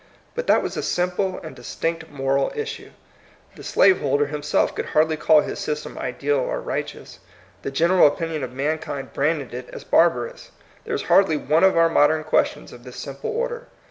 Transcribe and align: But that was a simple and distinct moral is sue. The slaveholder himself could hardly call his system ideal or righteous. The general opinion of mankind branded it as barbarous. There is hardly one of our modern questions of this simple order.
But 0.33 0.47
that 0.47 0.63
was 0.63 0.75
a 0.75 0.81
simple 0.81 1.39
and 1.43 1.55
distinct 1.55 2.09
moral 2.09 2.49
is 2.55 2.71
sue. 2.71 2.89
The 3.55 3.63
slaveholder 3.63 4.25
himself 4.25 4.73
could 4.73 4.87
hardly 4.87 5.15
call 5.15 5.41
his 5.41 5.59
system 5.59 5.95
ideal 5.95 6.39
or 6.39 6.59
righteous. 6.59 7.19
The 7.61 7.69
general 7.69 8.07
opinion 8.07 8.43
of 8.43 8.51
mankind 8.51 9.13
branded 9.13 9.53
it 9.53 9.69
as 9.71 9.83
barbarous. 9.83 10.49
There 10.85 10.95
is 10.95 11.03
hardly 11.03 11.37
one 11.37 11.63
of 11.63 11.77
our 11.77 11.87
modern 11.87 12.23
questions 12.23 12.73
of 12.73 12.83
this 12.83 12.97
simple 12.97 13.29
order. 13.29 13.67